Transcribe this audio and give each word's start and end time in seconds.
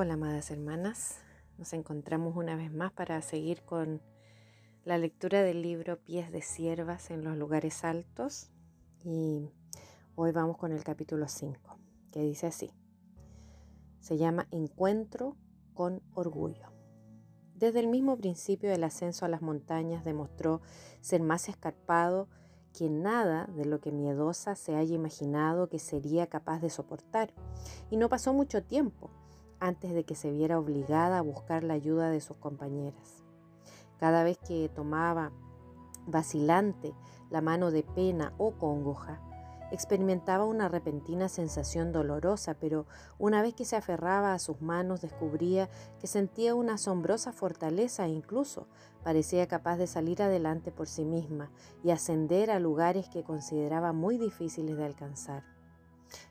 Hola, 0.00 0.14
amadas 0.14 0.52
hermanas. 0.52 1.18
Nos 1.56 1.72
encontramos 1.72 2.36
una 2.36 2.54
vez 2.54 2.72
más 2.72 2.92
para 2.92 3.20
seguir 3.20 3.62
con 3.62 4.00
la 4.84 4.96
lectura 4.96 5.42
del 5.42 5.60
libro 5.60 5.98
Pies 5.98 6.30
de 6.30 6.40
Siervas 6.40 7.10
en 7.10 7.24
los 7.24 7.36
lugares 7.36 7.82
altos. 7.82 8.48
Y 9.02 9.50
hoy 10.14 10.30
vamos 10.30 10.56
con 10.56 10.70
el 10.70 10.84
capítulo 10.84 11.26
5, 11.26 11.80
que 12.12 12.20
dice 12.20 12.46
así. 12.46 12.70
Se 13.98 14.16
llama 14.16 14.46
Encuentro 14.52 15.36
con 15.74 16.00
Orgullo. 16.14 16.68
Desde 17.56 17.80
el 17.80 17.88
mismo 17.88 18.16
principio 18.16 18.70
del 18.70 18.84
ascenso 18.84 19.24
a 19.24 19.28
las 19.28 19.42
montañas 19.42 20.04
demostró 20.04 20.62
ser 21.00 21.24
más 21.24 21.48
escarpado 21.48 22.28
que 22.72 22.88
nada 22.88 23.46
de 23.46 23.64
lo 23.64 23.80
que 23.80 23.90
miedosa 23.90 24.54
se 24.54 24.76
haya 24.76 24.94
imaginado 24.94 25.68
que 25.68 25.80
sería 25.80 26.28
capaz 26.28 26.60
de 26.60 26.70
soportar. 26.70 27.32
Y 27.90 27.96
no 27.96 28.08
pasó 28.08 28.32
mucho 28.32 28.62
tiempo 28.62 29.10
antes 29.60 29.92
de 29.92 30.04
que 30.04 30.14
se 30.14 30.30
viera 30.30 30.58
obligada 30.58 31.18
a 31.18 31.22
buscar 31.22 31.64
la 31.64 31.74
ayuda 31.74 32.10
de 32.10 32.20
sus 32.20 32.36
compañeras. 32.36 33.22
Cada 33.98 34.22
vez 34.22 34.38
que 34.38 34.68
tomaba 34.68 35.32
vacilante 36.06 36.94
la 37.30 37.40
mano 37.40 37.70
de 37.70 37.82
pena 37.82 38.32
o 38.38 38.52
congoja, 38.52 39.20
experimentaba 39.70 40.44
una 40.44 40.68
repentina 40.68 41.28
sensación 41.28 41.92
dolorosa, 41.92 42.54
pero 42.54 42.86
una 43.18 43.42
vez 43.42 43.54
que 43.54 43.64
se 43.64 43.76
aferraba 43.76 44.32
a 44.32 44.38
sus 44.38 44.60
manos 44.62 45.02
descubría 45.02 45.68
que 46.00 46.06
sentía 46.06 46.54
una 46.54 46.74
asombrosa 46.74 47.32
fortaleza 47.32 48.06
e 48.06 48.10
incluso 48.10 48.66
parecía 49.04 49.46
capaz 49.46 49.76
de 49.76 49.86
salir 49.86 50.22
adelante 50.22 50.72
por 50.72 50.88
sí 50.88 51.04
misma 51.04 51.50
y 51.84 51.90
ascender 51.90 52.50
a 52.50 52.58
lugares 52.58 53.08
que 53.08 53.24
consideraba 53.24 53.92
muy 53.92 54.16
difíciles 54.16 54.76
de 54.76 54.84
alcanzar. 54.84 55.57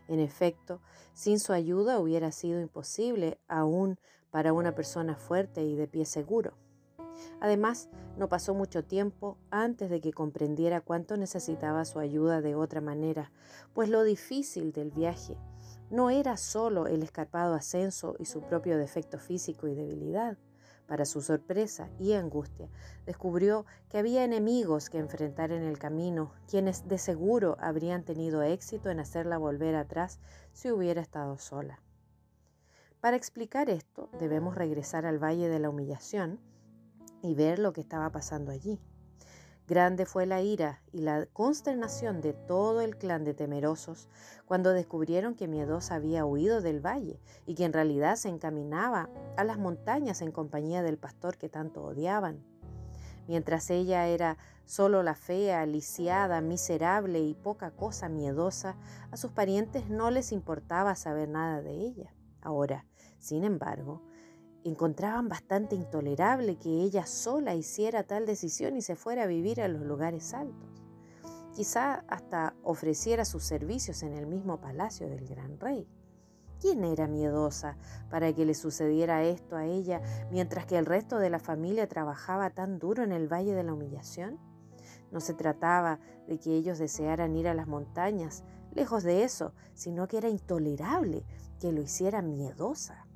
En 0.08 0.20
efecto, 0.20 0.82
sin 1.14 1.40
su 1.40 1.54
ayuda 1.54 2.00
hubiera 2.00 2.32
sido 2.32 2.62
imposible 2.62 3.40
aún 3.48 4.00
para 4.32 4.54
una 4.54 4.76
persona 4.76 5.16
fuerte 5.16 5.64
y 5.64 5.76
de 5.76 5.88
pie 5.88 6.06
seguro. 6.06 6.54
Además, 7.40 7.90
no 8.18 8.30
pasó 8.30 8.54
mucho 8.54 8.84
tiempo 8.84 9.38
antes 9.50 9.90
de 9.90 10.02
que 10.02 10.14
comprendiera 10.14 10.82
cuánto 10.82 11.18
necesitaba 11.18 11.86
su 11.86 12.00
ayuda 12.00 12.42
de 12.42 12.56
otra 12.56 12.82
manera, 12.82 13.32
pues 13.74 13.90
lo 13.90 14.04
difícil 14.04 14.72
del 14.72 14.92
viaje 14.92 15.38
no 15.90 16.10
era 16.10 16.36
solo 16.36 16.88
el 16.88 17.04
escarpado 17.04 17.54
ascenso 17.54 18.16
y 18.20 18.26
su 18.26 18.42
propio 18.42 18.78
defecto 18.78 19.20
físico 19.20 19.68
y 19.68 19.76
debilidad, 19.76 20.38
para 20.88 21.06
su 21.06 21.22
sorpresa 21.22 21.90
y 22.00 22.14
angustia, 22.14 22.70
descubrió 23.06 23.66
que 23.90 23.98
había 23.98 24.24
enemigos 24.24 24.90
que 24.90 24.98
enfrentar 24.98 25.52
en 25.52 25.64
el 25.64 25.78
camino, 25.78 26.32
quienes 26.50 26.88
de 26.88 26.98
seguro 26.98 27.58
habrían 27.60 28.04
tenido 28.04 28.42
éxito 28.42 28.90
en 28.90 29.00
hacerla 29.00 29.38
volver 29.38 29.76
atrás 29.76 30.20
si 30.54 30.72
hubiera 30.72 31.02
estado 31.02 31.38
sola. 31.38 31.80
Para 33.02 33.18
explicar 33.18 33.70
esto, 33.70 34.10
debemos 34.20 34.56
regresar 34.56 35.06
al 35.06 35.22
Valle 35.24 35.50
de 35.50 35.60
la 35.60 35.70
Humillación 35.70 36.40
y 37.22 37.36
ver 37.36 37.60
lo 37.60 37.74
que 37.74 37.82
estaba 37.82 38.12
pasando 38.12 38.52
allí. 38.52 38.80
Grande 39.68 40.06
fue 40.06 40.26
la 40.26 40.42
ira 40.42 40.82
y 40.94 41.02
la 41.02 41.26
consternación 41.26 42.22
de 42.22 42.32
todo 42.32 42.80
el 42.80 42.98
clan 42.98 43.26
de 43.26 43.34
temerosos 43.34 44.08
cuando 44.46 44.72
descubrieron 44.72 45.36
que 45.36 45.50
Miedosa 45.50 45.96
había 45.96 46.24
huido 46.24 46.62
del 46.62 46.80
valle 46.80 47.20
y 47.46 47.56
que 47.56 47.66
en 47.66 47.74
realidad 47.74 48.16
se 48.16 48.30
encaminaba 48.30 49.10
a 49.36 49.44
las 49.44 49.58
montañas 49.58 50.22
en 50.22 50.32
compañía 50.32 50.84
del 50.84 50.98
pastor 50.98 51.38
que 51.38 51.50
tanto 51.50 51.84
odiaban. 51.84 52.46
Mientras 53.28 53.70
ella 53.70 54.08
era 54.08 54.38
solo 54.64 55.04
la 55.04 55.16
fea, 55.16 55.66
lisiada, 55.66 56.40
miserable 56.40 57.20
y 57.20 57.34
poca 57.34 57.72
cosa 57.72 58.08
miedosa, 58.08 58.78
a 59.12 59.18
sus 59.18 59.32
parientes 59.32 59.90
no 59.90 60.12
les 60.12 60.32
importaba 60.32 60.96
saber 60.96 61.28
nada 61.28 61.62
de 61.62 61.74
ella. 61.74 62.14
Ahora, 62.42 62.86
sin 63.20 63.44
embargo, 63.44 64.02
encontraban 64.68 65.30
bastante 65.30 65.76
intolerable 65.76 66.58
que 66.58 66.70
ella 66.82 67.06
sola 67.06 67.56
hiciera 67.56 68.04
tal 68.04 68.26
decisión 68.26 68.76
y 68.76 68.82
se 68.82 68.96
fuera 68.96 69.24
a 69.24 69.28
vivir 69.28 69.62
a 69.62 69.68
los 69.68 69.82
lugares 69.82 70.34
altos. 70.34 70.84
Quizá 71.54 72.04
hasta 72.08 72.56
ofreciera 72.64 73.26
sus 73.26 73.44
servicios 73.44 74.04
en 74.04 74.14
el 74.14 74.28
mismo 74.28 74.60
palacio 74.60 75.10
del 75.10 75.28
gran 75.28 75.60
rey. 75.60 75.88
¿Quién 76.60 76.84
era 76.84 77.08
miedosa 77.08 77.78
para 78.10 78.34
que 78.34 78.46
le 78.46 78.54
sucediera 78.54 79.24
esto 79.24 79.56
a 79.56 79.66
ella 79.66 80.02
mientras 80.32 80.66
que 80.66 80.78
el 80.78 80.86
resto 80.86 81.20
de 81.20 81.30
la 81.30 81.40
familia 81.40 81.88
trabajaba 81.88 82.50
tan 82.50 82.80
duro 82.80 83.04
en 83.04 83.12
el 83.12 83.32
Valle 83.32 83.54
de 83.54 83.64
la 83.64 83.74
Humillación? 83.74 84.40
No 85.12 85.20
se 85.20 85.34
trataba 85.34 86.00
de 86.28 86.40
que 86.40 86.56
ellos 86.56 86.80
desearan 86.80 87.36
ir 87.36 87.48
a 87.48 87.54
las 87.54 87.68
montañas, 87.68 88.44
lejos 88.74 89.04
de 89.04 89.24
eso, 89.24 89.54
sino 89.74 90.08
que 90.08 90.18
era 90.18 90.30
intolerable 90.30 91.26
que 91.60 91.72
lo 91.72 91.82
hiciera 91.82 92.22
miedosa. 92.22 93.07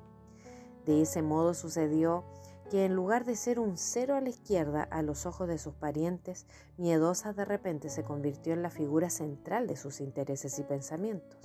De 0.86 1.02
ese 1.02 1.22
modo 1.22 1.54
sucedió 1.54 2.24
que 2.70 2.84
en 2.84 2.94
lugar 2.94 3.24
de 3.24 3.36
ser 3.36 3.58
un 3.58 3.76
cero 3.76 4.14
a 4.14 4.20
la 4.20 4.30
izquierda 4.30 4.82
a 4.82 5.02
los 5.02 5.26
ojos 5.26 5.46
de 5.46 5.58
sus 5.58 5.74
parientes, 5.74 6.46
Miedosa 6.78 7.32
de 7.32 7.44
repente 7.44 7.90
se 7.90 8.02
convirtió 8.02 8.54
en 8.54 8.62
la 8.62 8.70
figura 8.70 9.10
central 9.10 9.66
de 9.66 9.76
sus 9.76 10.00
intereses 10.00 10.58
y 10.58 10.62
pensamientos. 10.62 11.38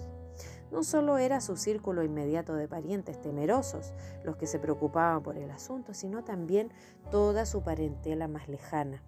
No 0.72 0.84
solo 0.84 1.18
era 1.18 1.42
su 1.42 1.58
círculo 1.58 2.04
inmediato 2.04 2.54
de 2.54 2.68
parientes 2.68 3.22
temerosos 3.22 3.94
los 4.24 4.38
que 4.38 4.48
se 4.48 4.60
preocupaban 4.60 5.24
por 5.24 5.38
el 5.38 5.52
asunto, 5.52 5.94
sino 5.94 6.24
también 6.24 6.72
toda 7.12 7.46
su 7.46 7.62
parentela 7.62 8.28
más 8.28 8.48
lejana. 8.48 9.04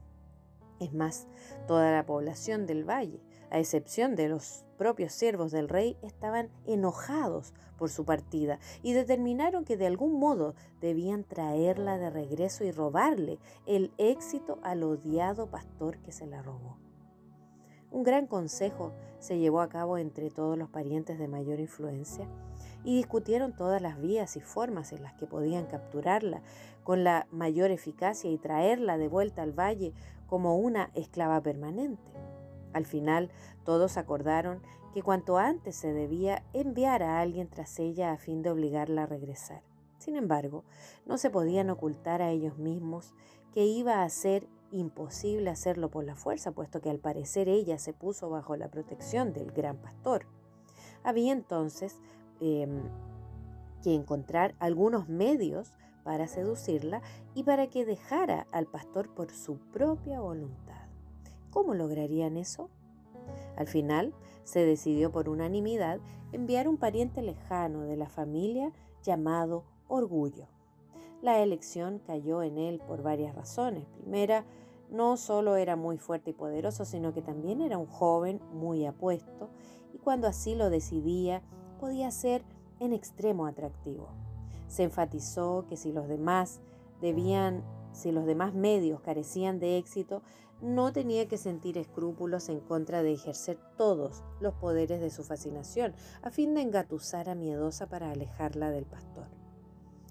Es 0.79 0.93
más, 0.93 1.27
toda 1.67 1.91
la 1.91 2.05
población 2.05 2.65
del 2.65 2.89
valle, 2.89 3.21
a 3.51 3.59
excepción 3.59 4.15
de 4.15 4.29
los 4.29 4.65
propios 4.77 5.11
siervos 5.11 5.51
del 5.51 5.69
rey, 5.69 5.97
estaban 6.01 6.49
enojados 6.65 7.53
por 7.77 7.89
su 7.89 8.05
partida 8.05 8.59
y 8.83 8.93
determinaron 8.93 9.65
que 9.65 9.77
de 9.77 9.87
algún 9.87 10.19
modo 10.19 10.55
debían 10.81 11.23
traerla 11.23 11.97
de 11.97 12.09
regreso 12.09 12.63
y 12.63 12.71
robarle 12.71 13.39
el 13.65 13.91
éxito 13.97 14.59
al 14.63 14.83
odiado 14.83 15.47
pastor 15.47 15.97
que 15.99 16.11
se 16.11 16.27
la 16.27 16.41
robó. 16.41 16.77
Un 17.91 18.03
gran 18.03 18.27
consejo 18.27 18.93
se 19.17 19.39
llevó 19.39 19.61
a 19.61 19.69
cabo 19.69 19.97
entre 19.97 20.29
todos 20.29 20.57
los 20.57 20.69
parientes 20.69 21.17
de 21.17 21.27
mayor 21.27 21.59
influencia 21.59 22.27
y 22.83 22.95
discutieron 22.95 23.55
todas 23.55 23.81
las 23.81 23.99
vías 23.99 24.37
y 24.37 24.41
formas 24.41 24.93
en 24.93 25.01
las 25.01 25.13
que 25.13 25.25
podían 25.25 25.65
capturarla 25.65 26.41
con 26.83 27.03
la 27.03 27.27
mayor 27.31 27.71
eficacia 27.71 28.29
y 28.29 28.37
traerla 28.37 28.97
de 28.97 29.07
vuelta 29.07 29.41
al 29.41 29.57
valle 29.57 29.93
como 30.27 30.57
una 30.57 30.91
esclava 30.93 31.41
permanente. 31.41 32.28
Al 32.73 32.85
final, 32.85 33.29
todos 33.63 33.97
acordaron 33.97 34.61
que 34.93 35.03
cuanto 35.03 35.37
antes 35.37 35.75
se 35.75 35.93
debía 35.93 36.43
enviar 36.53 37.03
a 37.03 37.19
alguien 37.19 37.47
tras 37.47 37.79
ella 37.79 38.11
a 38.11 38.17
fin 38.17 38.41
de 38.41 38.49
obligarla 38.49 39.03
a 39.03 39.07
regresar. 39.07 39.61
Sin 39.97 40.15
embargo, 40.15 40.63
no 41.05 41.17
se 41.17 41.29
podían 41.29 41.69
ocultar 41.69 42.21
a 42.21 42.31
ellos 42.31 42.57
mismos 42.57 43.13
que 43.53 43.65
iba 43.65 44.03
a 44.03 44.09
ser 44.09 44.47
imposible 44.71 45.49
hacerlo 45.49 45.89
por 45.89 46.03
la 46.03 46.15
fuerza, 46.15 46.51
puesto 46.51 46.81
que 46.81 46.89
al 46.89 46.99
parecer 46.99 47.49
ella 47.49 47.77
se 47.77 47.93
puso 47.93 48.29
bajo 48.29 48.55
la 48.55 48.69
protección 48.69 49.33
del 49.33 49.51
gran 49.51 49.77
pastor. 49.77 50.25
Había 51.03 51.33
entonces 51.33 51.99
em, 52.39 52.81
que 53.83 53.93
encontrar 53.93 54.55
algunos 54.59 55.09
medios 55.09 55.73
para 56.03 56.27
seducirla 56.27 57.01
y 57.33 57.43
para 57.43 57.67
que 57.67 57.85
dejara 57.85 58.47
al 58.51 58.67
pastor 58.67 59.13
por 59.13 59.31
su 59.31 59.57
propia 59.71 60.19
voluntad. 60.19 60.68
¿Cómo 61.51 61.73
lograrían 61.73 62.37
eso? 62.37 62.69
Al 63.55 63.67
final 63.67 64.13
se 64.43 64.65
decidió 64.65 65.11
por 65.11 65.29
unanimidad 65.29 65.99
enviar 66.31 66.67
un 66.67 66.77
pariente 66.77 67.21
lejano 67.21 67.81
de 67.83 67.97
la 67.97 68.09
familia 68.09 68.71
llamado 69.03 69.63
Orgullo. 69.87 70.47
La 71.21 71.39
elección 71.39 71.99
cayó 72.05 72.43
en 72.43 72.57
él 72.57 72.79
por 72.87 73.03
varias 73.03 73.35
razones. 73.35 73.85
Primera, 74.01 74.45
no 74.89 75.17
solo 75.17 75.55
era 75.55 75.75
muy 75.75 75.97
fuerte 75.97 76.31
y 76.31 76.33
poderoso, 76.33 76.85
sino 76.85 77.13
que 77.13 77.21
también 77.21 77.61
era 77.61 77.77
un 77.77 77.85
joven 77.85 78.39
muy 78.53 78.85
apuesto 78.85 79.49
y 79.93 79.97
cuando 79.97 80.27
así 80.27 80.55
lo 80.55 80.69
decidía 80.69 81.41
podía 81.79 82.09
ser 82.11 82.43
en 82.79 82.93
extremo 82.93 83.45
atractivo. 83.45 84.09
Se 84.67 84.83
enfatizó 84.83 85.65
que 85.67 85.77
si 85.77 85.91
los 85.91 86.07
demás 86.07 86.61
debían, 87.01 87.63
si 87.91 88.11
los 88.11 88.25
demás 88.25 88.53
medios 88.53 89.01
carecían 89.01 89.59
de 89.59 89.77
éxito, 89.77 90.21
no 90.61 90.91
tenía 90.91 91.27
que 91.27 91.37
sentir 91.37 91.77
escrúpulos 91.77 92.49
en 92.49 92.59
contra 92.59 93.03
de 93.03 93.13
ejercer 93.13 93.57
todos 93.77 94.23
los 94.39 94.53
poderes 94.55 94.99
de 94.99 95.09
su 95.09 95.23
fascinación, 95.23 95.93
a 96.21 96.31
fin 96.31 96.53
de 96.53 96.61
engatusar 96.61 97.29
a 97.29 97.35
Miedosa 97.35 97.87
para 97.87 98.11
alejarla 98.11 98.71
del 98.71 98.85
pastor. 98.85 99.27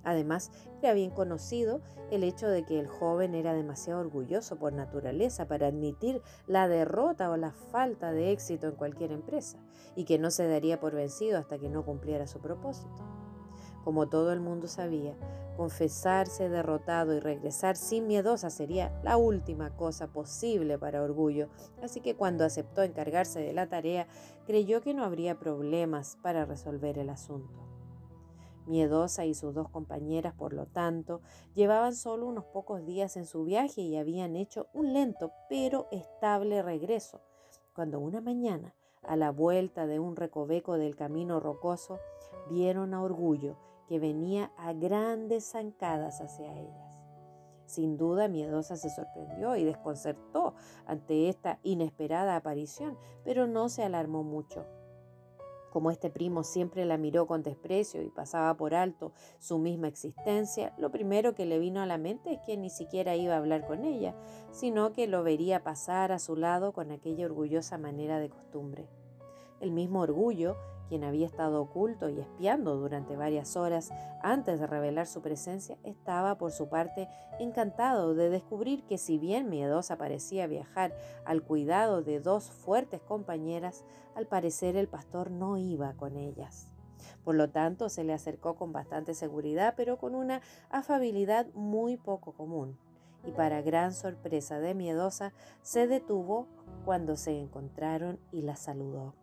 Además, 0.04 0.50
era 0.80 0.94
bien 0.94 1.10
conocido 1.10 1.82
el 2.10 2.24
hecho 2.24 2.48
de 2.48 2.64
que 2.64 2.78
el 2.78 2.86
joven 2.86 3.34
era 3.34 3.52
demasiado 3.52 4.00
orgulloso 4.00 4.56
por 4.56 4.72
naturaleza 4.72 5.46
para 5.46 5.66
admitir 5.66 6.22
la 6.46 6.68
derrota 6.68 7.30
o 7.30 7.36
la 7.36 7.52
falta 7.52 8.12
de 8.12 8.32
éxito 8.32 8.68
en 8.68 8.76
cualquier 8.76 9.12
empresa 9.12 9.58
y 9.96 10.04
que 10.04 10.18
no 10.18 10.30
se 10.30 10.48
daría 10.48 10.80
por 10.80 10.94
vencido 10.94 11.36
hasta 11.36 11.58
que 11.58 11.68
no 11.68 11.84
cumpliera 11.84 12.26
su 12.26 12.38
propósito. 12.38 13.04
Como 13.84 14.08
todo 14.08 14.32
el 14.32 14.40
mundo 14.40 14.68
sabía, 14.68 15.14
confesarse 15.58 16.48
derrotado 16.48 17.14
y 17.14 17.18
regresar 17.18 17.74
sin 17.74 18.06
miedosa 18.06 18.48
sería 18.48 18.96
la 19.02 19.16
última 19.16 19.74
cosa 19.74 20.06
posible 20.06 20.78
para 20.78 21.02
Orgullo, 21.02 21.48
así 21.82 22.00
que 22.00 22.14
cuando 22.14 22.44
aceptó 22.44 22.84
encargarse 22.84 23.40
de 23.40 23.52
la 23.52 23.68
tarea, 23.68 24.06
creyó 24.46 24.80
que 24.82 24.94
no 24.94 25.02
habría 25.02 25.40
problemas 25.40 26.16
para 26.22 26.44
resolver 26.44 26.96
el 26.96 27.10
asunto. 27.10 27.58
Miedosa 28.66 29.24
y 29.24 29.34
sus 29.34 29.52
dos 29.52 29.68
compañeras, 29.68 30.32
por 30.32 30.52
lo 30.52 30.66
tanto, 30.66 31.22
llevaban 31.56 31.96
solo 31.96 32.28
unos 32.28 32.44
pocos 32.44 32.86
días 32.86 33.16
en 33.16 33.26
su 33.26 33.42
viaje 33.42 33.80
y 33.80 33.96
habían 33.96 34.36
hecho 34.36 34.68
un 34.72 34.92
lento 34.92 35.32
pero 35.48 35.88
estable 35.90 36.62
regreso, 36.62 37.20
cuando 37.74 37.98
una 37.98 38.20
mañana, 38.20 38.76
a 39.02 39.16
la 39.16 39.32
vuelta 39.32 39.88
de 39.88 39.98
un 39.98 40.14
recoveco 40.14 40.78
del 40.78 40.94
camino 40.94 41.40
rocoso, 41.40 41.98
vieron 42.48 42.94
a 42.94 43.02
Orgullo 43.02 43.56
que 43.88 43.98
venía 43.98 44.52
a 44.56 44.72
grandes 44.72 45.50
zancadas 45.50 46.20
hacia 46.20 46.52
ellas. 46.52 46.98
Sin 47.64 47.96
duda, 47.96 48.28
Miedosa 48.28 48.76
se 48.76 48.90
sorprendió 48.90 49.56
y 49.56 49.64
desconcertó 49.64 50.54
ante 50.86 51.28
esta 51.28 51.58
inesperada 51.62 52.36
aparición, 52.36 52.96
pero 53.24 53.46
no 53.46 53.68
se 53.68 53.82
alarmó 53.82 54.22
mucho. 54.22 54.64
Como 55.70 55.90
este 55.90 56.08
primo 56.08 56.44
siempre 56.44 56.86
la 56.86 56.96
miró 56.96 57.26
con 57.26 57.42
desprecio 57.42 58.02
y 58.02 58.08
pasaba 58.08 58.56
por 58.56 58.74
alto 58.74 59.12
su 59.38 59.58
misma 59.58 59.88
existencia, 59.88 60.74
lo 60.78 60.90
primero 60.90 61.34
que 61.34 61.44
le 61.44 61.58
vino 61.58 61.82
a 61.82 61.86
la 61.86 61.98
mente 61.98 62.32
es 62.32 62.40
que 62.40 62.56
ni 62.56 62.70
siquiera 62.70 63.16
iba 63.16 63.34
a 63.34 63.38
hablar 63.38 63.66
con 63.66 63.84
ella, 63.84 64.14
sino 64.50 64.92
que 64.92 65.06
lo 65.06 65.22
vería 65.22 65.62
pasar 65.62 66.10
a 66.10 66.18
su 66.18 66.36
lado 66.36 66.72
con 66.72 66.90
aquella 66.90 67.26
orgullosa 67.26 67.76
manera 67.76 68.18
de 68.18 68.30
costumbre. 68.30 68.88
El 69.60 69.72
mismo 69.72 70.00
orgullo 70.00 70.56
quien 70.88 71.04
había 71.04 71.26
estado 71.26 71.60
oculto 71.62 72.08
y 72.08 72.18
espiando 72.18 72.76
durante 72.76 73.16
varias 73.16 73.56
horas 73.56 73.90
antes 74.22 74.58
de 74.58 74.66
revelar 74.66 75.06
su 75.06 75.20
presencia, 75.20 75.76
estaba 75.84 76.38
por 76.38 76.50
su 76.50 76.68
parte 76.68 77.08
encantado 77.38 78.14
de 78.14 78.30
descubrir 78.30 78.84
que 78.84 78.98
si 78.98 79.18
bien 79.18 79.48
miedosa 79.48 79.96
parecía 79.96 80.46
viajar 80.46 80.94
al 81.24 81.42
cuidado 81.42 82.02
de 82.02 82.20
dos 82.20 82.50
fuertes 82.50 83.00
compañeras, 83.02 83.84
al 84.14 84.26
parecer 84.26 84.76
el 84.76 84.88
pastor 84.88 85.30
no 85.30 85.58
iba 85.58 85.92
con 85.94 86.16
ellas. 86.16 86.72
Por 87.24 87.34
lo 87.34 87.50
tanto, 87.50 87.88
se 87.88 88.04
le 88.04 88.12
acercó 88.14 88.56
con 88.56 88.72
bastante 88.72 89.14
seguridad, 89.14 89.74
pero 89.76 89.98
con 89.98 90.14
una 90.14 90.40
afabilidad 90.70 91.46
muy 91.54 91.96
poco 91.96 92.32
común. 92.32 92.78
Y 93.24 93.32
para 93.32 93.62
gran 93.62 93.92
sorpresa 93.92 94.60
de 94.60 94.74
Miedosa, 94.74 95.32
se 95.62 95.86
detuvo 95.86 96.46
cuando 96.84 97.16
se 97.16 97.38
encontraron 97.38 98.18
y 98.32 98.42
la 98.42 98.56
saludó. 98.56 99.14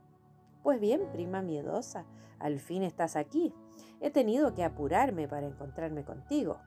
Pues 0.65 0.79
bien, 0.79 1.07
prima 1.11 1.43
miedosa, 1.43 2.07
al 2.39 2.57
fin 2.59 2.81
estás 2.81 3.15
aquí. 3.15 3.53
He 4.01 4.09
tenido 4.09 4.55
que 4.55 4.63
apurarme 4.63 5.27
para 5.27 5.45
encontrarme 5.45 6.03
contigo. 6.03 6.57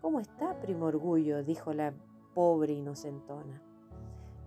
¿Cómo 0.00 0.18
está, 0.18 0.58
primo 0.58 0.86
orgullo? 0.86 1.44
dijo 1.44 1.72
la 1.72 1.94
pobre 2.34 2.72
inocentona. 2.72 3.62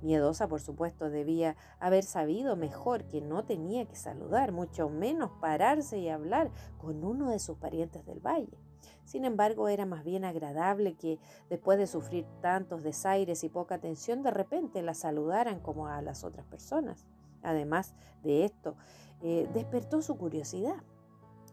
Miedosa, 0.01 0.49
por 0.49 0.59
supuesto, 0.59 1.09
debía 1.09 1.55
haber 1.79 2.03
sabido 2.03 2.57
mejor 2.57 3.05
que 3.05 3.21
no 3.21 3.45
tenía 3.45 3.85
que 3.85 3.95
saludar, 3.95 4.51
mucho 4.51 4.89
menos 4.89 5.31
pararse 5.39 5.99
y 5.99 6.09
hablar 6.09 6.51
con 6.77 7.05
uno 7.05 7.29
de 7.29 7.39
sus 7.39 7.57
parientes 7.57 8.05
del 8.05 8.19
valle. 8.19 8.59
Sin 9.05 9.23
embargo, 9.23 9.69
era 9.69 9.85
más 9.85 10.03
bien 10.03 10.25
agradable 10.25 10.95
que, 10.95 11.17
después 11.49 11.77
de 11.77 11.87
sufrir 11.87 12.25
tantos 12.41 12.83
desaires 12.83 13.45
y 13.45 13.49
poca 13.49 13.75
atención, 13.75 14.21
de 14.21 14.31
repente 14.31 14.81
la 14.81 14.95
saludaran 14.95 15.61
como 15.61 15.87
a 15.87 16.01
las 16.01 16.25
otras 16.25 16.45
personas. 16.45 17.07
Además 17.45 17.93
de 18.23 18.45
esto, 18.45 18.75
eh, 19.21 19.47
despertó 19.53 20.01
su 20.01 20.17
curiosidad. 20.17 20.77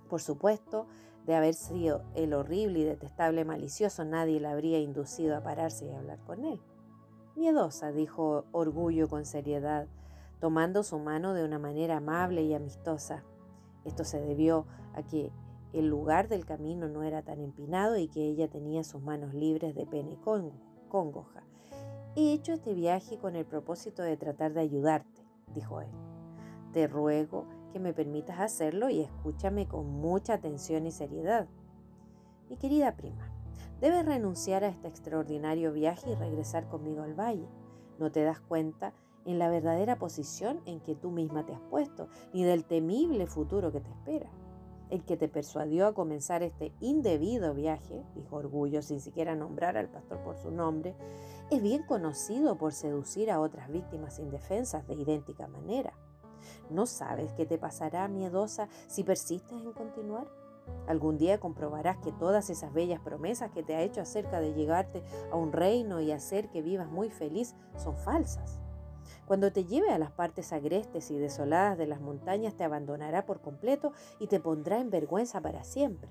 Por 0.08 0.20
supuesto, 0.20 0.86
de 1.26 1.34
haber 1.36 1.54
sido 1.54 2.02
el 2.14 2.34
horrible 2.34 2.80
y 2.80 2.84
detestable 2.84 3.44
malicioso, 3.44 4.04
nadie 4.04 4.40
la 4.40 4.50
habría 4.50 4.78
inducido 4.78 5.36
a 5.36 5.42
pararse 5.42 5.86
y 5.86 5.92
hablar 5.92 6.18
con 6.26 6.44
él. 6.44 6.60
Miedosa, 7.36 7.92
dijo 7.92 8.44
Orgullo 8.52 9.08
con 9.08 9.24
seriedad, 9.24 9.86
tomando 10.40 10.82
su 10.82 10.98
mano 10.98 11.34
de 11.34 11.44
una 11.44 11.58
manera 11.58 11.98
amable 11.98 12.42
y 12.42 12.54
amistosa. 12.54 13.22
Esto 13.84 14.04
se 14.04 14.20
debió 14.20 14.66
a 14.94 15.02
que 15.02 15.30
el 15.72 15.88
lugar 15.88 16.28
del 16.28 16.44
camino 16.44 16.88
no 16.88 17.02
era 17.04 17.22
tan 17.22 17.40
empinado 17.40 17.96
y 17.96 18.08
que 18.08 18.24
ella 18.24 18.48
tenía 18.48 18.84
sus 18.84 19.00
manos 19.02 19.32
libres 19.32 19.74
de 19.74 19.86
pena 19.86 20.10
y 20.10 20.18
congoja. 20.88 21.42
He 22.16 22.34
hecho 22.34 22.52
este 22.52 22.74
viaje 22.74 23.16
con 23.18 23.36
el 23.36 23.46
propósito 23.46 24.02
de 24.02 24.18
tratar 24.18 24.52
de 24.52 24.60
ayudarte 24.60 25.21
dijo 25.54 25.80
él. 25.80 25.90
Te 26.72 26.86
ruego 26.86 27.46
que 27.72 27.80
me 27.80 27.92
permitas 27.92 28.40
hacerlo 28.40 28.90
y 28.90 29.00
escúchame 29.00 29.66
con 29.66 29.86
mucha 29.86 30.34
atención 30.34 30.86
y 30.86 30.90
seriedad. 30.90 31.48
Mi 32.48 32.56
querida 32.56 32.96
prima, 32.96 33.30
debes 33.80 34.04
renunciar 34.04 34.64
a 34.64 34.68
este 34.68 34.88
extraordinario 34.88 35.72
viaje 35.72 36.10
y 36.10 36.14
regresar 36.14 36.68
conmigo 36.68 37.02
al 37.02 37.14
valle. 37.14 37.48
No 37.98 38.10
te 38.12 38.22
das 38.22 38.40
cuenta 38.40 38.92
en 39.24 39.38
la 39.38 39.48
verdadera 39.48 39.98
posición 39.98 40.60
en 40.66 40.80
que 40.80 40.94
tú 40.94 41.10
misma 41.10 41.46
te 41.46 41.54
has 41.54 41.60
puesto, 41.62 42.08
ni 42.32 42.44
del 42.44 42.64
temible 42.64 43.26
futuro 43.26 43.72
que 43.72 43.80
te 43.80 43.90
espera. 43.90 44.30
El 44.90 45.04
que 45.04 45.16
te 45.16 45.28
persuadió 45.28 45.86
a 45.86 45.94
comenzar 45.94 46.42
este 46.42 46.72
indebido 46.80 47.54
viaje, 47.54 48.04
dijo 48.14 48.36
Orgullo 48.36 48.82
sin 48.82 49.00
siquiera 49.00 49.34
nombrar 49.34 49.76
al 49.76 49.88
pastor 49.88 50.22
por 50.22 50.36
su 50.36 50.50
nombre, 50.50 50.94
es 51.50 51.62
bien 51.62 51.82
conocido 51.84 52.56
por 52.56 52.72
seducir 52.72 53.30
a 53.30 53.40
otras 53.40 53.70
víctimas 53.70 54.18
indefensas 54.18 54.86
de 54.86 54.94
idéntica 54.94 55.48
manera. 55.48 55.94
¿No 56.70 56.86
sabes 56.86 57.32
qué 57.34 57.46
te 57.46 57.58
pasará, 57.58 58.08
miedosa, 58.08 58.68
si 58.88 59.04
persistes 59.04 59.52
en 59.52 59.72
continuar? 59.72 60.26
Algún 60.86 61.18
día 61.18 61.40
comprobarás 61.40 61.98
que 61.98 62.12
todas 62.12 62.50
esas 62.50 62.72
bellas 62.72 63.00
promesas 63.00 63.50
que 63.50 63.62
te 63.62 63.74
ha 63.74 63.82
hecho 63.82 64.00
acerca 64.00 64.40
de 64.40 64.54
llegarte 64.54 65.02
a 65.30 65.36
un 65.36 65.52
reino 65.52 66.00
y 66.00 66.12
hacer 66.12 66.48
que 66.50 66.62
vivas 66.62 66.90
muy 66.90 67.10
feliz 67.10 67.54
son 67.76 67.96
falsas. 67.96 68.61
Cuando 69.26 69.52
te 69.52 69.64
lleve 69.64 69.90
a 69.90 69.98
las 69.98 70.10
partes 70.10 70.52
agrestes 70.52 71.10
y 71.10 71.18
desoladas 71.18 71.78
de 71.78 71.86
las 71.86 72.00
montañas, 72.00 72.54
te 72.54 72.64
abandonará 72.64 73.26
por 73.26 73.40
completo 73.40 73.92
y 74.18 74.26
te 74.26 74.40
pondrá 74.40 74.78
en 74.78 74.90
vergüenza 74.90 75.40
para 75.40 75.64
siempre. 75.64 76.10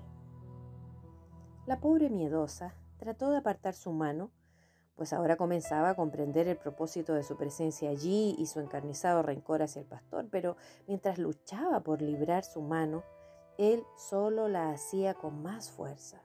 La 1.66 1.80
pobre 1.80 2.10
miedosa 2.10 2.74
trató 2.98 3.30
de 3.30 3.38
apartar 3.38 3.74
su 3.74 3.92
mano, 3.92 4.30
pues 4.96 5.12
ahora 5.12 5.36
comenzaba 5.36 5.90
a 5.90 5.94
comprender 5.94 6.48
el 6.48 6.56
propósito 6.56 7.14
de 7.14 7.22
su 7.22 7.36
presencia 7.36 7.90
allí 7.90 8.34
y 8.38 8.46
su 8.46 8.60
encarnizado 8.60 9.22
rencor 9.22 9.62
hacia 9.62 9.80
el 9.80 9.86
pastor, 9.86 10.28
pero 10.30 10.56
mientras 10.86 11.18
luchaba 11.18 11.80
por 11.80 12.02
librar 12.02 12.44
su 12.44 12.62
mano, 12.62 13.02
él 13.58 13.84
solo 13.96 14.48
la 14.48 14.70
hacía 14.70 15.14
con 15.14 15.42
más 15.42 15.70
fuerza. 15.70 16.22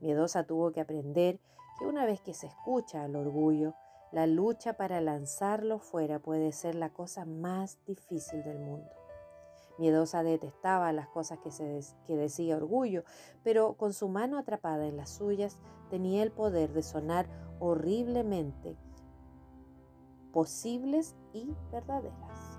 Miedosa 0.00 0.44
tuvo 0.44 0.72
que 0.72 0.80
aprender 0.80 1.40
que 1.78 1.86
una 1.86 2.06
vez 2.06 2.20
que 2.20 2.34
se 2.34 2.46
escucha 2.46 3.04
al 3.04 3.16
orgullo, 3.16 3.74
la 4.12 4.26
lucha 4.26 4.74
para 4.74 5.00
lanzarlo 5.00 5.78
fuera 5.78 6.18
puede 6.18 6.52
ser 6.52 6.74
la 6.74 6.90
cosa 6.90 7.24
más 7.24 7.78
difícil 7.86 8.42
del 8.42 8.58
mundo. 8.58 8.90
Miedosa 9.78 10.22
detestaba 10.22 10.92
las 10.92 11.08
cosas 11.08 11.38
que, 11.38 11.50
que 12.06 12.16
decía 12.16 12.56
orgullo, 12.56 13.04
pero 13.44 13.74
con 13.74 13.92
su 13.92 14.08
mano 14.08 14.36
atrapada 14.36 14.86
en 14.86 14.96
las 14.96 15.10
suyas 15.10 15.58
tenía 15.88 16.22
el 16.22 16.32
poder 16.32 16.72
de 16.72 16.82
sonar 16.82 17.26
horriblemente 17.60 18.76
posibles 20.32 21.14
y 21.32 21.54
verdaderas. 21.72 22.58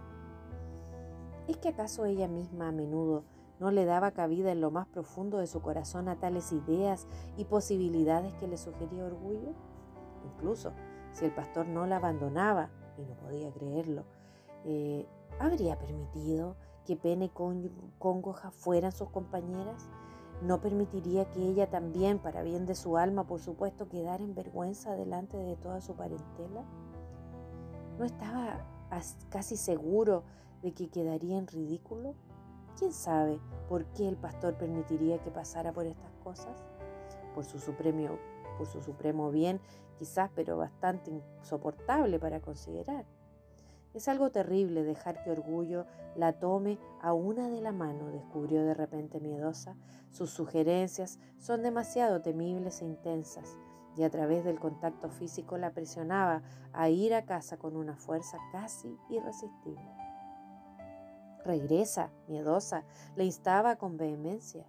¿Es 1.47 1.57
que 1.57 1.69
acaso 1.69 2.05
ella 2.05 2.27
misma 2.27 2.69
a 2.69 2.71
menudo 2.71 3.23
no 3.59 3.71
le 3.71 3.85
daba 3.85 4.11
cabida 4.11 4.51
en 4.51 4.61
lo 4.61 4.71
más 4.71 4.87
profundo 4.87 5.37
de 5.37 5.47
su 5.47 5.61
corazón 5.61 6.07
a 6.07 6.19
tales 6.19 6.51
ideas 6.51 7.07
y 7.37 7.45
posibilidades 7.45 8.33
que 8.35 8.47
le 8.47 8.57
sugería 8.57 9.05
orgullo? 9.05 9.53
Incluso 10.25 10.71
si 11.13 11.25
el 11.25 11.31
pastor 11.31 11.67
no 11.67 11.85
la 11.85 11.97
abandonaba, 11.97 12.69
y 12.97 13.05
no 13.05 13.15
podía 13.15 13.51
creerlo, 13.51 14.03
eh, 14.65 15.05
¿habría 15.39 15.77
permitido 15.77 16.55
que 16.85 16.95
Pene 16.95 17.29
Congoja 17.29 18.51
fueran 18.51 18.91
sus 18.91 19.09
compañeras? 19.09 19.87
¿No 20.41 20.59
permitiría 20.59 21.29
que 21.29 21.39
ella 21.39 21.69
también, 21.69 22.19
para 22.19 22.41
bien 22.41 22.65
de 22.65 22.75
su 22.75 22.97
alma, 22.97 23.25
por 23.27 23.39
supuesto, 23.39 23.87
quedara 23.87 24.23
en 24.23 24.33
vergüenza 24.33 24.95
delante 24.95 25.37
de 25.37 25.55
toda 25.55 25.81
su 25.81 25.95
parentela? 25.95 26.63
¿No 27.99 28.05
estaba 28.05 28.65
casi 29.29 29.55
seguro 29.55 30.23
de 30.63 30.73
que 30.73 30.89
quedaría 30.89 31.37
en 31.37 31.47
ridículo? 31.47 32.15
¿Quién 32.77 32.91
sabe 32.91 33.39
por 33.69 33.85
qué 33.93 34.07
el 34.07 34.17
pastor 34.17 34.55
permitiría 34.55 35.21
que 35.21 35.29
pasara 35.29 35.71
por 35.71 35.85
estas 35.85 36.11
cosas? 36.23 36.63
Por 37.35 37.45
su 37.45 37.59
supremo 37.59 38.17
por 38.57 38.67
su 38.67 38.81
supremo 38.81 39.31
bien, 39.31 39.59
quizás, 40.01 40.31
pero 40.33 40.57
bastante 40.57 41.11
insoportable 41.11 42.17
para 42.17 42.39
considerar. 42.39 43.05
Es 43.93 44.07
algo 44.07 44.31
terrible 44.31 44.81
dejar 44.81 45.21
que 45.21 45.29
orgullo 45.29 45.85
la 46.15 46.33
tome 46.39 46.79
a 47.03 47.13
una 47.13 47.49
de 47.49 47.61
la 47.61 47.71
mano, 47.71 48.09
descubrió 48.09 48.63
de 48.63 48.73
repente 48.73 49.19
miedosa. 49.19 49.75
Sus 50.09 50.31
sugerencias 50.31 51.19
son 51.37 51.61
demasiado 51.61 52.19
temibles 52.23 52.81
e 52.81 52.85
intensas, 52.85 53.55
y 53.95 54.01
a 54.01 54.09
través 54.09 54.43
del 54.43 54.59
contacto 54.59 55.07
físico 55.11 55.59
la 55.59 55.71
presionaba 55.71 56.41
a 56.73 56.89
ir 56.89 57.13
a 57.13 57.25
casa 57.25 57.57
con 57.57 57.77
una 57.77 57.95
fuerza 57.95 58.39
casi 58.51 58.97
irresistible. 59.07 59.87
Regresa, 61.45 62.09
miedosa, 62.27 62.85
le 63.15 63.25
instaba 63.25 63.75
con 63.75 63.97
vehemencia. 63.97 64.65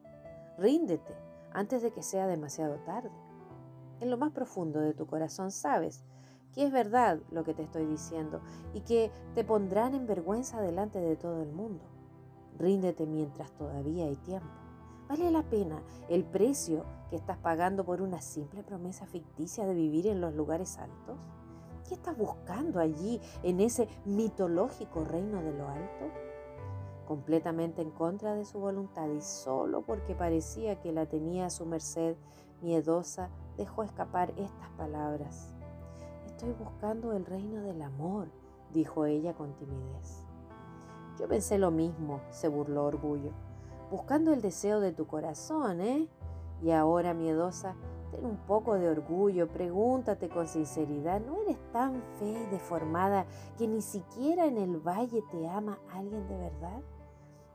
Ríndete 0.59 1.17
antes 1.55 1.81
de 1.81 1.91
que 1.91 2.03
sea 2.03 2.27
demasiado 2.27 2.81
tarde 2.81 3.32
en 4.03 4.11
lo 4.11 4.19
más 4.19 4.33
profundo 4.33 4.81
de 4.81 4.95
tu 4.95 5.07
corazón 5.07 5.53
sabes 5.53 6.05
que 6.53 6.65
es 6.65 6.73
verdad 6.73 7.21
lo 7.31 7.45
que 7.45 7.55
te 7.55 7.63
estoy 7.63 7.87
diciendo 7.87 8.41
y 8.75 8.81
que 8.81 9.11
te 9.35 9.45
pondrán 9.45 9.95
en 9.95 10.07
vergüenza 10.07 10.61
delante 10.61 11.01
de 11.01 11.17
todo 11.17 11.43
el 11.43 11.53
mundo. 11.53 11.85
Ríndete 12.59 13.07
mientras 13.07 13.53
todavía 13.53 14.05
hay 14.05 14.17
tiempo. 14.17 14.49
¿Vale 15.09 15.31
la 15.31 15.43
pena 15.43 15.83
el 16.09 16.25
precio 16.25 16.85
que 17.11 17.17
estás 17.17 17.39
pagando 17.39 17.85
por 17.85 18.03
una 18.03 18.21
simple 18.21 18.63
promesa 18.63 19.07
ficticia 19.07 19.67
de 19.67 19.75
vivir 19.75 20.07
en 20.07 20.21
los 20.21 20.35
lugares 20.35 20.79
altos? 20.79 21.17
¿Qué 21.89 21.95
estás 21.95 22.17
buscando 22.17 22.81
allí 22.81 23.21
en 23.43 23.61
ese 23.61 23.89
mitológico 24.05 25.05
reino 25.05 25.43
de 25.43 25.53
lo 25.53 25.69
alto? 25.69 26.11
Completamente 27.07 27.83
en 27.83 27.91
contra 27.91 28.35
de 28.35 28.45
su 28.45 28.59
voluntad 28.59 29.09
y 29.11 29.21
solo 29.21 29.83
porque 29.83 30.15
parecía 30.15 30.81
que 30.81 30.93
la 30.93 31.07
tenía 31.07 31.47
a 31.47 31.51
su 31.51 31.67
merced, 31.67 32.17
miedosa, 32.63 33.29
dejó 33.57 33.83
escapar 33.83 34.33
estas 34.37 34.71
palabras. 34.77 35.53
Estoy 36.27 36.53
buscando 36.53 37.13
el 37.13 37.27
reino 37.27 37.63
del 37.63 37.83
amor, 37.83 38.29
dijo 38.73 39.05
ella 39.05 39.35
con 39.35 39.53
timidez. 39.55 40.27
Yo 41.19 41.29
pensé 41.29 41.59
lo 41.59 41.71
mismo, 41.71 42.21
se 42.31 42.49
burló 42.49 42.87
Orgullo, 42.87 43.33
buscando 43.91 44.33
el 44.33 44.41
deseo 44.41 44.81
de 44.81 44.93
tu 44.93 45.07
corazón, 45.07 45.81
¿eh? 45.81 46.09
Y 46.63 46.71
ahora, 46.71 47.13
miedosa, 47.13 47.75
ten 48.13 48.25
un 48.25 48.37
poco 48.37 48.75
de 48.75 48.89
orgullo, 48.89 49.49
pregúntate 49.49 50.29
con 50.29 50.47
sinceridad, 50.47 51.21
¿no 51.21 51.43
eres 51.43 51.59
tan 51.73 52.03
fe 52.19 52.31
y 52.31 52.47
deformada 52.51 53.27
que 53.59 53.67
ni 53.67 53.83
siquiera 53.83 54.47
en 54.47 54.59
el 54.59 54.79
valle 54.79 55.23
te 55.31 55.49
ama 55.49 55.79
alguien 55.93 56.29
de 56.29 56.37
verdad? 56.37 56.81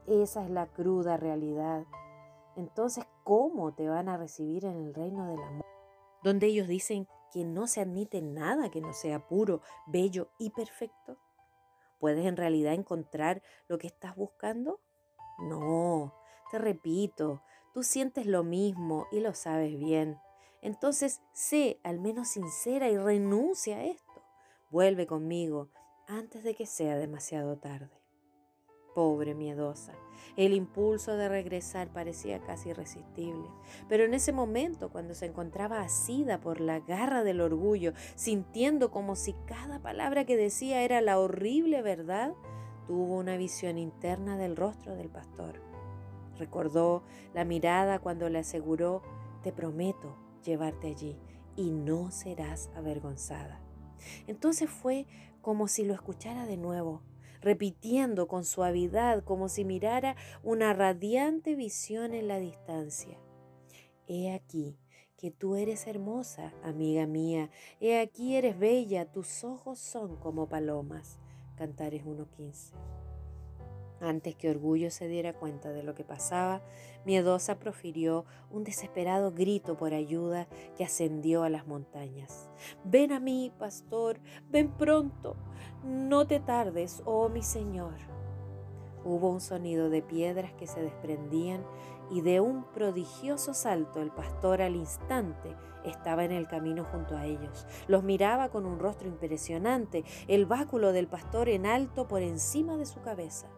Esa 0.06 0.44
es 0.44 0.50
la 0.50 0.66
cruda 0.66 1.16
realidad. 1.16 1.84
Entonces, 2.58 3.06
¿cómo 3.22 3.72
te 3.72 3.88
van 3.88 4.08
a 4.08 4.16
recibir 4.16 4.64
en 4.64 4.76
el 4.76 4.92
reino 4.92 5.28
del 5.28 5.40
amor? 5.40 5.64
Donde 6.24 6.48
ellos 6.48 6.66
dicen 6.66 7.06
que 7.32 7.44
no 7.44 7.68
se 7.68 7.80
admite 7.80 8.20
nada 8.20 8.68
que 8.68 8.80
no 8.80 8.92
sea 8.92 9.28
puro, 9.28 9.62
bello 9.86 10.32
y 10.40 10.50
perfecto. 10.50 11.18
¿Puedes 12.00 12.26
en 12.26 12.36
realidad 12.36 12.74
encontrar 12.74 13.42
lo 13.68 13.78
que 13.78 13.86
estás 13.86 14.16
buscando? 14.16 14.80
No, 15.38 16.12
te 16.50 16.58
repito, 16.58 17.42
tú 17.72 17.84
sientes 17.84 18.26
lo 18.26 18.42
mismo 18.42 19.06
y 19.12 19.20
lo 19.20 19.34
sabes 19.34 19.78
bien. 19.78 20.18
Entonces 20.60 21.22
sé 21.32 21.78
al 21.84 22.00
menos 22.00 22.26
sincera 22.26 22.88
y 22.88 22.98
renuncia 22.98 23.76
a 23.76 23.84
esto. 23.84 24.24
Vuelve 24.68 25.06
conmigo 25.06 25.68
antes 26.08 26.42
de 26.42 26.56
que 26.56 26.66
sea 26.66 26.96
demasiado 26.96 27.56
tarde. 27.58 27.97
Pobre 28.98 29.36
miedosa. 29.36 29.92
El 30.36 30.52
impulso 30.52 31.16
de 31.16 31.28
regresar 31.28 31.86
parecía 31.86 32.40
casi 32.40 32.70
irresistible. 32.70 33.46
Pero 33.88 34.02
en 34.02 34.12
ese 34.12 34.32
momento, 34.32 34.90
cuando 34.90 35.14
se 35.14 35.26
encontraba 35.26 35.82
asida 35.82 36.40
por 36.40 36.60
la 36.60 36.80
garra 36.80 37.22
del 37.22 37.40
orgullo, 37.40 37.92
sintiendo 38.16 38.90
como 38.90 39.14
si 39.14 39.34
cada 39.46 39.78
palabra 39.78 40.24
que 40.24 40.36
decía 40.36 40.82
era 40.82 41.00
la 41.00 41.20
horrible 41.20 41.80
verdad, 41.80 42.34
tuvo 42.88 43.14
una 43.18 43.36
visión 43.36 43.78
interna 43.78 44.36
del 44.36 44.56
rostro 44.56 44.96
del 44.96 45.10
pastor. 45.10 45.62
Recordó 46.36 47.04
la 47.34 47.44
mirada 47.44 48.00
cuando 48.00 48.28
le 48.28 48.40
aseguró, 48.40 49.02
te 49.44 49.52
prometo 49.52 50.16
llevarte 50.44 50.88
allí 50.88 51.16
y 51.54 51.70
no 51.70 52.10
serás 52.10 52.68
avergonzada. 52.74 53.60
Entonces 54.26 54.68
fue 54.68 55.06
como 55.40 55.68
si 55.68 55.84
lo 55.84 55.94
escuchara 55.94 56.46
de 56.46 56.56
nuevo 56.56 57.02
repitiendo 57.40 58.28
con 58.28 58.44
suavidad 58.44 59.24
como 59.24 59.48
si 59.48 59.64
mirara 59.64 60.16
una 60.42 60.72
radiante 60.72 61.54
visión 61.54 62.14
en 62.14 62.28
la 62.28 62.38
distancia. 62.38 63.18
He 64.06 64.32
aquí 64.32 64.76
que 65.16 65.30
tú 65.30 65.56
eres 65.56 65.86
hermosa, 65.86 66.54
amiga 66.62 67.06
mía, 67.06 67.50
he 67.80 67.98
aquí 68.00 68.36
eres 68.36 68.58
bella, 68.58 69.10
tus 69.10 69.42
ojos 69.44 69.78
son 69.78 70.16
como 70.16 70.48
palomas. 70.48 71.18
Cantares 71.56 72.04
1.15. 72.04 73.07
Antes 74.00 74.36
que 74.36 74.50
Orgullo 74.50 74.90
se 74.90 75.08
diera 75.08 75.32
cuenta 75.32 75.70
de 75.70 75.82
lo 75.82 75.94
que 75.94 76.04
pasaba, 76.04 76.62
Miedosa 77.04 77.58
profirió 77.58 78.24
un 78.50 78.62
desesperado 78.62 79.32
grito 79.32 79.76
por 79.76 79.92
ayuda 79.92 80.46
que 80.76 80.84
ascendió 80.84 81.42
a 81.42 81.50
las 81.50 81.66
montañas. 81.66 82.48
Ven 82.84 83.12
a 83.12 83.18
mí, 83.18 83.52
pastor, 83.58 84.20
ven 84.50 84.70
pronto, 84.70 85.36
no 85.84 86.26
te 86.26 86.38
tardes, 86.38 87.02
oh 87.06 87.28
mi 87.28 87.42
Señor. 87.42 87.94
Hubo 89.04 89.30
un 89.30 89.40
sonido 89.40 89.90
de 89.90 90.02
piedras 90.02 90.52
que 90.52 90.66
se 90.66 90.82
desprendían 90.82 91.64
y 92.10 92.20
de 92.20 92.40
un 92.40 92.64
prodigioso 92.72 93.54
salto 93.54 94.00
el 94.00 94.10
pastor 94.10 94.62
al 94.62 94.76
instante 94.76 95.54
estaba 95.84 96.24
en 96.24 96.32
el 96.32 96.46
camino 96.46 96.84
junto 96.84 97.16
a 97.16 97.26
ellos. 97.26 97.66
Los 97.86 98.02
miraba 98.02 98.48
con 98.50 98.66
un 98.66 98.78
rostro 98.78 99.08
impresionante, 99.08 100.04
el 100.26 100.46
báculo 100.46 100.92
del 100.92 101.08
pastor 101.08 101.48
en 101.48 101.66
alto 101.66 102.08
por 102.08 102.22
encima 102.22 102.76
de 102.76 102.86
su 102.86 103.00
cabeza. 103.00 103.48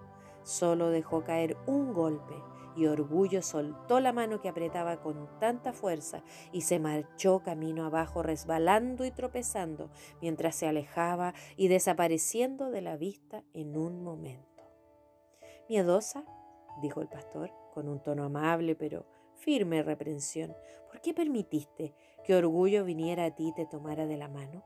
Solo 0.43 0.91
dejó 0.91 1.25
caer 1.25 1.57
un 1.67 1.93
golpe 1.93 2.35
y 2.77 2.87
Orgullo 2.87 3.43
soltó 3.43 4.01
la 4.01 4.13
mano 4.13 4.41
que 4.41 4.49
apretaba 4.49 5.01
con 5.01 5.29
tanta 5.39 5.73
fuerza 5.73 6.23
y 6.53 6.63
se 6.63 6.79
marchó 6.79 7.43
camino 7.43 7.85
abajo 7.85 8.23
resbalando 8.23 9.05
y 9.05 9.11
tropezando 9.11 9.91
mientras 10.21 10.55
se 10.55 10.67
alejaba 10.67 11.35
y 11.57 11.69
desapareciendo 11.69 12.71
de 12.71 12.81
la 12.81 12.97
vista 12.97 13.43
en 13.53 13.77
un 13.77 14.03
momento. 14.03 14.63
Miedosa, 15.69 16.25
dijo 16.81 17.01
el 17.01 17.09
pastor 17.09 17.53
con 17.75 17.89
un 17.89 18.03
tono 18.03 18.25
amable 18.25 18.75
pero 18.77 19.07
firme 19.35 19.83
reprensión, 19.83 20.55
¿por 20.89 21.01
qué 21.01 21.15
permitiste 21.15 21.95
que 22.25 22.35
Orgullo 22.35 22.85
viniera 22.85 23.25
a 23.25 23.35
ti 23.35 23.49
y 23.49 23.55
te 23.55 23.67
tomara 23.67 24.07
de 24.07 24.17
la 24.17 24.29
mano? 24.29 24.65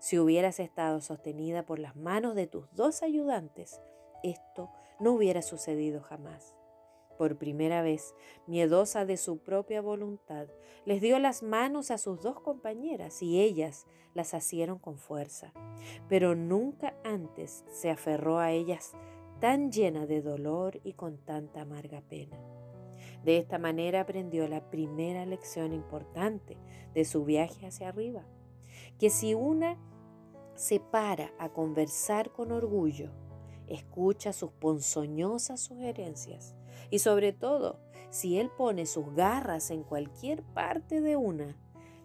Si 0.00 0.18
hubieras 0.18 0.60
estado 0.60 1.00
sostenida 1.00 1.66
por 1.66 1.78
las 1.78 1.96
manos 1.96 2.34
de 2.34 2.46
tus 2.46 2.72
dos 2.74 3.02
ayudantes, 3.02 3.80
esto 4.22 4.70
no 5.00 5.12
hubiera 5.12 5.42
sucedido 5.42 6.00
jamás. 6.00 6.54
Por 7.18 7.36
primera 7.36 7.82
vez, 7.82 8.14
miedosa 8.46 9.04
de 9.04 9.16
su 9.16 9.38
propia 9.38 9.80
voluntad, 9.80 10.46
les 10.84 11.00
dio 11.00 11.18
las 11.18 11.42
manos 11.42 11.90
a 11.90 11.98
sus 11.98 12.22
dos 12.22 12.40
compañeras 12.40 13.22
y 13.22 13.40
ellas 13.40 13.86
las 14.14 14.34
asieron 14.34 14.78
con 14.78 14.98
fuerza. 14.98 15.52
Pero 16.08 16.36
nunca 16.36 16.94
antes 17.04 17.64
se 17.70 17.90
aferró 17.90 18.38
a 18.38 18.52
ellas 18.52 18.92
tan 19.40 19.72
llena 19.72 20.06
de 20.06 20.22
dolor 20.22 20.80
y 20.84 20.92
con 20.92 21.18
tanta 21.18 21.62
amarga 21.62 22.02
pena. 22.02 22.38
De 23.24 23.36
esta 23.38 23.58
manera 23.58 24.02
aprendió 24.02 24.46
la 24.46 24.70
primera 24.70 25.26
lección 25.26 25.72
importante 25.72 26.56
de 26.94 27.04
su 27.04 27.24
viaje 27.24 27.66
hacia 27.66 27.88
arriba, 27.88 28.24
que 28.98 29.10
si 29.10 29.34
una 29.34 29.76
se 30.54 30.80
para 30.80 31.32
a 31.38 31.50
conversar 31.50 32.32
con 32.32 32.52
orgullo, 32.52 33.10
escucha 33.68 34.32
sus 34.32 34.50
ponzoñosas 34.52 35.60
sugerencias 35.60 36.54
y 36.90 37.00
sobre 37.00 37.32
todo, 37.32 37.78
si 38.10 38.38
él 38.38 38.50
pone 38.56 38.86
sus 38.86 39.14
garras 39.14 39.70
en 39.70 39.82
cualquier 39.82 40.42
parte 40.42 41.00
de 41.00 41.16
una, 41.16 41.56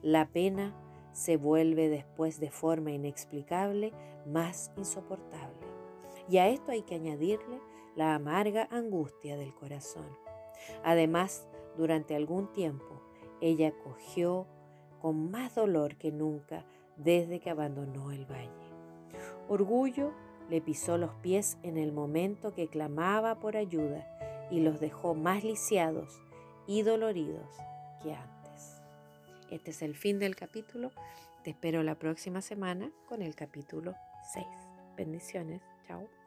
la 0.02 0.28
pena 0.28 0.76
se 1.14 1.38
vuelve 1.38 1.90
después 1.90 2.40
de 2.40 2.52
forma 2.52 2.92
inexplicable 2.92 3.94
más 4.26 4.72
insoportable. 4.76 5.56
Y 6.30 6.38
a 6.38 6.50
esto 6.50 6.72
hay 6.72 6.82
que 6.82 6.96
añadirle 6.96 7.62
la 7.96 8.16
amarga 8.16 8.68
angustia 8.72 9.38
del 9.38 9.54
corazón. 9.54 10.08
Además, 10.84 11.48
durante 11.78 12.16
algún 12.16 12.52
tiempo, 12.52 13.02
ella 13.40 13.74
cogió 13.84 14.48
con 15.00 15.32
más 15.32 15.56
dolor 15.56 15.98
que 15.98 16.12
nunca 16.12 16.66
desde 16.98 17.40
que 17.40 17.50
abandonó 17.50 18.12
el 18.12 18.26
valle. 18.26 18.50
Orgullo 19.50 20.14
le 20.50 20.62
pisó 20.62 20.98
los 20.98 21.12
pies 21.16 21.58
en 21.64 21.78
el 21.78 21.92
momento 21.92 22.54
que 22.54 22.68
clamaba 22.68 23.40
por 23.40 23.58
ayuda 23.58 24.08
y 24.52 24.62
los 24.62 24.80
dejó 24.80 25.16
más 25.16 25.44
lisiados 25.44 26.22
y 26.68 26.82
doloridos 26.84 27.48
que 28.02 28.14
antes. 28.14 28.82
Este 29.50 29.72
es 29.72 29.82
el 29.82 29.96
fin 29.96 30.20
del 30.20 30.36
capítulo. 30.36 30.92
Te 31.44 31.52
espero 31.52 31.84
la 31.84 31.96
próxima 31.96 32.42
semana 32.42 32.92
con 33.08 33.22
el 33.22 33.36
capítulo 33.36 33.96
6. 34.34 34.46
Bendiciones. 34.96 35.62
Chao. 35.88 36.23